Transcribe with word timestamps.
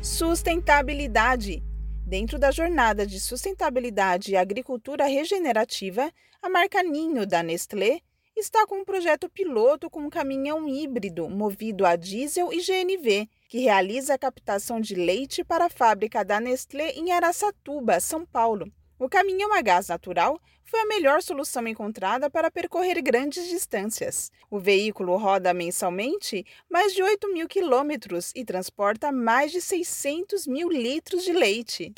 Sustentabilidade. 0.01 1.66
Dentro 2.07 2.39
da 2.39 2.51
jornada 2.51 3.05
de 3.05 3.19
sustentabilidade 3.19 4.31
e 4.31 4.37
agricultura 4.37 5.05
regenerativa, 5.07 6.09
a 6.41 6.47
marca 6.47 6.81
Ninho 6.81 7.27
da 7.27 7.43
Nestlé 7.43 7.99
está 8.33 8.65
com 8.65 8.79
um 8.79 8.85
projeto 8.85 9.27
piloto 9.27 9.89
com 9.89 10.03
um 10.03 10.09
caminhão 10.09 10.69
híbrido 10.69 11.27
movido 11.27 11.85
a 11.85 11.97
diesel 11.97 12.53
e 12.53 12.61
GNV, 12.61 13.27
que 13.49 13.59
realiza 13.59 14.13
a 14.13 14.17
captação 14.17 14.79
de 14.79 14.95
leite 14.95 15.43
para 15.43 15.65
a 15.65 15.69
fábrica 15.69 16.23
da 16.23 16.39
Nestlé 16.39 16.91
em 16.91 17.11
Araçatuba, 17.11 17.99
São 17.99 18.25
Paulo. 18.25 18.71
O 18.99 19.07
caminhão 19.07 19.53
a 19.53 19.61
gás 19.61 19.89
natural 19.89 20.41
foi 20.63 20.79
a 20.79 20.85
melhor 20.87 21.21
solução 21.21 21.67
encontrada 21.67 22.29
para 22.29 22.49
percorrer 22.49 22.99
grandes 23.01 23.47
distâncias. 23.47 24.31
O 24.49 24.59
veículo 24.59 25.15
roda 25.17 25.53
mensalmente 25.53 26.43
mais 26.69 26.93
de 26.93 27.03
8 27.03 27.31
mil 27.31 27.47
quilômetros 27.47 28.31
e 28.35 28.43
transporta 28.43 29.11
mais 29.11 29.51
de 29.51 29.61
600 29.61 30.47
mil 30.47 30.69
litros 30.69 31.23
de 31.23 31.31
leite. 31.31 31.93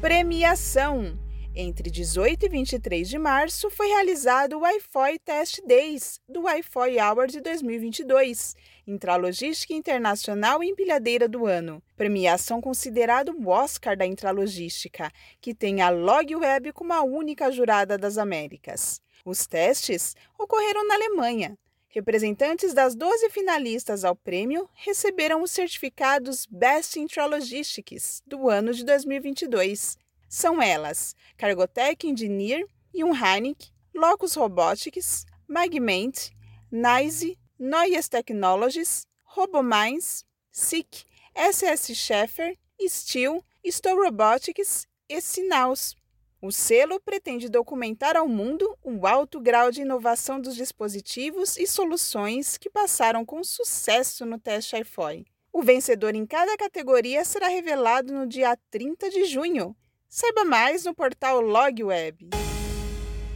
Premiação 0.00 1.18
entre 1.54 1.90
18 1.90 2.46
e 2.46 2.48
23 2.48 3.08
de 3.08 3.18
março 3.18 3.70
foi 3.70 3.88
realizado 3.88 4.56
o 4.56 4.60
Wi-Fi 4.60 5.18
Test 5.24 5.60
Days 5.66 6.20
do 6.28 6.42
Wi-Fi 6.42 7.00
Hour 7.00 7.26
de 7.26 7.40
2022, 7.40 8.54
Intralogística 8.86 9.74
Internacional 9.74 10.62
e 10.62 10.68
Empilhadeira 10.68 11.28
do 11.28 11.46
Ano, 11.46 11.82
premiação 11.96 12.60
considerada 12.60 13.32
o 13.32 13.48
Oscar 13.48 13.96
da 13.96 14.06
Intralogística, 14.06 15.10
que 15.40 15.52
tem 15.52 15.82
a 15.82 15.90
Log 15.90 16.34
Web 16.36 16.72
como 16.72 16.92
a 16.92 17.02
única 17.02 17.50
jurada 17.50 17.98
das 17.98 18.16
Américas. 18.16 19.00
Os 19.24 19.46
testes 19.46 20.14
ocorreram 20.38 20.86
na 20.86 20.94
Alemanha. 20.94 21.58
Representantes 21.88 22.72
das 22.72 22.94
12 22.94 23.28
finalistas 23.30 24.04
ao 24.04 24.14
prêmio 24.14 24.68
receberam 24.74 25.42
os 25.42 25.50
certificados 25.50 26.46
Best 26.46 26.96
Intralogistics 27.00 28.22
do 28.24 28.48
ano 28.48 28.72
de 28.72 28.84
2022. 28.84 29.98
São 30.32 30.62
elas 30.62 31.16
Cargotec 31.36 32.06
Engineer, 32.06 32.64
Junheinig, 32.94 33.72
Locus 33.92 34.34
Robotics, 34.36 35.26
Magment, 35.48 36.30
NICE, 36.70 37.36
Noyes 37.58 38.08
Technologies, 38.08 39.08
RoboMinds, 39.24 40.24
SICK, 40.52 41.04
SS 41.34 41.96
Scheffer, 41.96 42.56
Steel, 42.80 43.44
Stow 43.64 43.96
Robotics 43.96 44.86
e 45.08 45.20
Sinaus. 45.20 45.96
O 46.40 46.52
selo 46.52 47.00
pretende 47.00 47.48
documentar 47.48 48.16
ao 48.16 48.28
mundo 48.28 48.78
o 48.84 49.08
alto 49.08 49.40
grau 49.40 49.72
de 49.72 49.82
inovação 49.82 50.40
dos 50.40 50.54
dispositivos 50.54 51.56
e 51.56 51.66
soluções 51.66 52.56
que 52.56 52.70
passaram 52.70 53.26
com 53.26 53.42
sucesso 53.42 54.24
no 54.24 54.38
teste 54.38 54.76
iFoy. 54.76 55.26
O 55.52 55.60
vencedor 55.60 56.14
em 56.14 56.24
cada 56.24 56.56
categoria 56.56 57.24
será 57.24 57.48
revelado 57.48 58.12
no 58.12 58.28
dia 58.28 58.56
30 58.70 59.10
de 59.10 59.24
junho, 59.24 59.76
Saiba 60.12 60.44
mais 60.44 60.84
no 60.84 60.92
portal 60.92 61.40
LogWeb. 61.40 62.30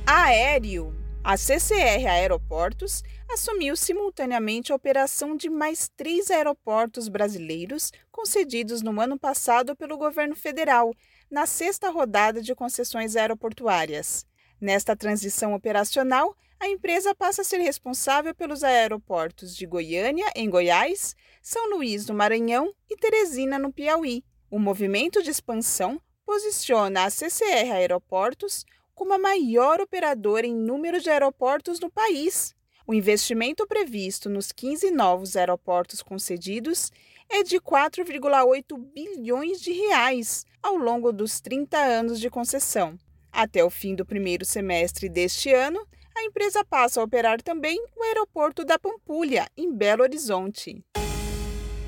Aéreo. 0.05 0.93
A 1.23 1.37
CCR 1.37 2.05
Aeroportos 2.11 3.01
assumiu 3.31 3.77
simultaneamente 3.77 4.73
a 4.73 4.75
operação 4.75 5.37
de 5.37 5.49
mais 5.49 5.89
três 5.97 6.33
aeroportos 6.33 7.07
brasileiros 7.07 7.93
concedidos 8.11 8.83
no 8.83 9.01
ano 9.01 9.17
passado 9.17 9.77
pelo 9.77 9.97
governo 9.97 10.35
federal, 10.35 10.93
na 11.31 11.47
sexta 11.47 11.91
rodada 11.91 12.43
de 12.43 12.57
concessões 12.57 13.15
aeroportuárias. 13.15 14.27
Nesta 14.61 14.97
transição 14.97 15.55
operacional, 15.55 16.37
a 16.59 16.69
empresa 16.69 17.15
passa 17.15 17.43
a 17.43 17.45
ser 17.45 17.59
responsável 17.59 18.35
pelos 18.35 18.65
aeroportos 18.65 19.55
de 19.55 19.65
Goiânia, 19.65 20.27
em 20.35 20.51
Goiás, 20.51 21.15
São 21.41 21.71
Luís, 21.71 22.05
no 22.09 22.15
Maranhão 22.15 22.75
e 22.91 22.97
Teresina, 22.97 23.61
no 23.61 23.73
Piauí. 23.73 24.25
O 24.51 24.59
movimento 24.59 25.23
de 25.23 25.31
expansão 25.31 26.01
posiciona 26.25 27.05
a 27.05 27.11
CCR 27.11 27.73
Aeroportos 27.73 28.65
como 28.95 29.13
a 29.13 29.19
maior 29.19 29.81
operadora 29.81 30.47
em 30.47 30.55
número 30.55 31.01
de 31.01 31.11
aeroportos 31.11 31.81
no 31.81 31.91
país. 31.91 32.55
O 32.87 32.95
investimento 32.95 33.67
previsto 33.67 34.29
nos 34.29 34.53
15 34.53 34.91
novos 34.91 35.37
aeroportos 35.37 36.03
concedidos 36.03 36.93
é 37.29 37.43
de 37.43 37.59
4,8 37.59 38.79
bilhões 38.95 39.61
de 39.61 39.73
reais 39.73 40.45
ao 40.63 40.77
longo 40.77 41.13
dos 41.13 41.41
30 41.41 41.79
anos 41.79 42.21
de 42.21 42.29
concessão. 42.29 42.99
Até 43.33 43.65
o 43.65 43.71
fim 43.71 43.95
do 43.95 44.05
primeiro 44.05 44.45
semestre 44.45 45.09
deste 45.09 45.53
ano, 45.53 45.85
a 46.17 46.23
empresa 46.25 46.65
passa 46.65 47.01
a 47.01 47.05
operar 47.05 47.43
também 47.43 47.83
o 47.97 48.03
aeroporto 48.05 48.65
da 48.65 48.79
Pampulha, 48.79 49.49
em 49.57 49.73
Belo 49.73 50.03
Horizonte. 50.03 50.85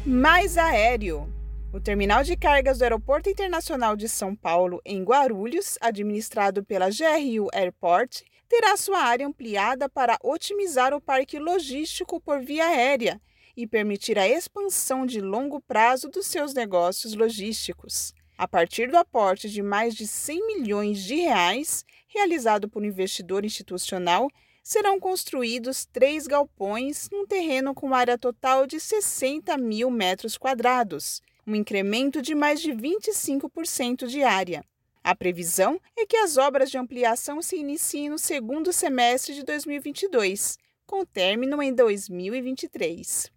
Mais 0.05 0.59
aéreo. 0.59 1.36
O 1.77 1.81
terminal 1.81 2.25
de 2.25 2.39
cargas 2.39 2.79
do 2.79 2.85
Aeroporto 2.85 3.29
Internacional 3.29 3.97
de 3.97 4.09
São 4.09 4.35
Paulo, 4.35 4.81
em 4.83 5.05
Guarulhos, 5.05 5.77
administrado 5.79 6.65
pela 6.65 6.89
GRU 6.89 7.49
Airport, 7.53 8.23
terá 8.49 8.79
sua 8.79 9.01
área 9.01 9.27
ampliada 9.27 9.87
para 9.87 10.17
otimizar 10.25 10.95
o 10.95 11.03
parque 11.03 11.39
logístico 11.39 12.19
por 12.19 12.41
via 12.41 12.65
aérea 12.65 13.21
e 13.55 13.67
permitir 13.67 14.19
a 14.19 14.27
expansão 14.27 15.05
de 15.05 15.21
longo 15.21 15.61
prazo 15.61 16.09
dos 16.09 16.27
seus 16.27 16.55
negócios 16.55 17.13
logísticos. 17.13 18.15
A 18.39 18.49
partir 18.49 18.91
do 18.91 18.97
aporte 18.97 19.51
de 19.51 19.61
mais 19.61 19.95
de 19.95 20.07
100 20.07 20.47
milhões 20.47 21.03
de 21.03 21.17
reais, 21.17 21.85
realizado 22.09 22.71
por 22.71 22.83
um 22.83 22.87
investidor 22.87 23.45
institucional, 23.45 24.31
serão 24.63 24.99
construídos 24.99 25.85
três 25.85 26.27
galpões 26.27 27.11
num 27.13 27.27
terreno 27.27 27.75
com 27.75 27.95
área 27.95 28.17
total 28.17 28.67
de 28.67 28.81
60 28.81 29.59
mil 29.59 29.91
metros 29.91 30.39
quadrados, 30.39 31.21
um 31.47 31.55
incremento 31.55 32.21
de 32.21 32.35
mais 32.35 32.61
de 32.61 32.73
25% 32.73 34.07
de 34.07 34.23
área. 34.23 34.65
A 35.05 35.15
previsão 35.15 35.81
é 35.97 36.05
que 36.05 36.17
as 36.17 36.37
obras 36.37 36.69
de 36.71 36.77
ampliação 36.77 37.41
se 37.41 37.57
iniciem 37.57 38.09
no 38.09 38.19
segundo 38.19 38.73
semestre 38.73 39.35
de 39.35 39.45
2022, 39.45 40.59
com 40.85 41.05
término 41.05 41.63
em 41.63 41.73
2023. 41.73 43.31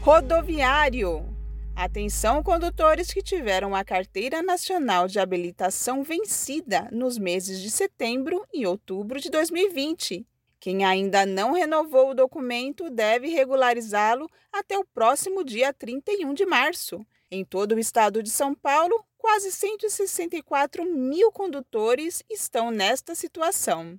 Rodoviário. 0.00 1.22
Atenção, 1.76 2.42
condutores 2.42 3.12
que 3.12 3.20
tiveram 3.20 3.74
a 3.74 3.84
Carteira 3.84 4.42
Nacional 4.42 5.06
de 5.06 5.18
Habilitação 5.18 6.02
vencida 6.02 6.88
nos 6.92 7.18
meses 7.18 7.60
de 7.60 7.70
setembro 7.70 8.46
e 8.52 8.64
outubro 8.64 9.20
de 9.20 9.28
2020. 9.28 10.26
Quem 10.64 10.82
ainda 10.82 11.26
não 11.26 11.52
renovou 11.52 12.12
o 12.12 12.14
documento 12.14 12.88
deve 12.88 13.28
regularizá-lo 13.28 14.30
até 14.50 14.78
o 14.78 14.82
próximo 14.82 15.44
dia 15.44 15.74
31 15.74 16.32
de 16.32 16.46
março. 16.46 17.04
Em 17.30 17.44
todo 17.44 17.74
o 17.74 17.78
estado 17.78 18.22
de 18.22 18.30
São 18.30 18.54
Paulo, 18.54 19.04
quase 19.18 19.52
164 19.52 20.82
mil 20.86 21.30
condutores 21.30 22.24
estão 22.30 22.70
nesta 22.70 23.14
situação. 23.14 23.98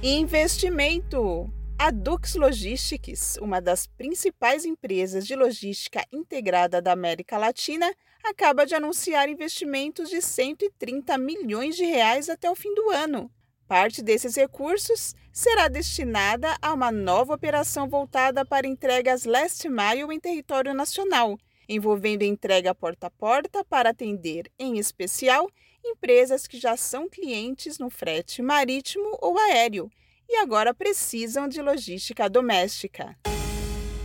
Investimento. 0.00 1.52
A 1.76 1.90
Dux 1.90 2.36
Logistics, 2.36 3.36
uma 3.40 3.60
das 3.60 3.84
principais 3.84 4.64
empresas 4.64 5.26
de 5.26 5.34
logística 5.34 6.06
integrada 6.12 6.80
da 6.80 6.92
América 6.92 7.36
Latina, 7.36 7.92
acaba 8.22 8.64
de 8.64 8.76
anunciar 8.76 9.28
investimentos 9.28 10.08
de 10.08 10.22
130 10.22 11.18
milhões 11.18 11.74
de 11.74 11.84
reais 11.84 12.28
até 12.28 12.48
o 12.48 12.54
fim 12.54 12.72
do 12.76 12.90
ano. 12.90 13.28
Parte 13.68 14.02
desses 14.02 14.34
recursos 14.34 15.14
será 15.30 15.68
destinada 15.68 16.56
a 16.62 16.72
uma 16.72 16.90
nova 16.90 17.34
operação 17.34 17.86
voltada 17.86 18.42
para 18.42 18.66
entregas 18.66 19.26
last 19.26 19.68
mile 19.68 20.10
em 20.10 20.18
território 20.18 20.72
nacional, 20.72 21.36
envolvendo 21.68 22.22
entrega 22.22 22.74
porta 22.74 23.08
a 23.08 23.10
porta 23.10 23.62
para 23.62 23.90
atender, 23.90 24.50
em 24.58 24.78
especial, 24.78 25.46
empresas 25.84 26.46
que 26.46 26.58
já 26.58 26.78
são 26.78 27.10
clientes 27.10 27.78
no 27.78 27.90
frete 27.90 28.40
marítimo 28.40 29.18
ou 29.20 29.38
aéreo 29.38 29.90
e 30.26 30.36
agora 30.36 30.72
precisam 30.72 31.46
de 31.46 31.60
logística 31.60 32.26
doméstica. 32.28 33.18